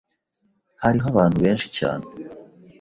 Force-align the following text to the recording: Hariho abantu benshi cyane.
Hariho 0.83 1.05
abantu 1.13 1.37
benshi 1.45 1.67
cyane. 1.77 2.05